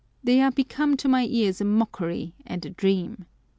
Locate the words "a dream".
2.65-3.27